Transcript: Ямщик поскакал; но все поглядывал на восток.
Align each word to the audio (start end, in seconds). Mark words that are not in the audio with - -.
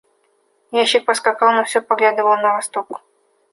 Ямщик 0.81 1.05
поскакал; 1.05 1.51
но 1.53 1.63
все 1.63 1.79
поглядывал 1.79 2.35
на 2.37 2.53
восток. 2.55 3.01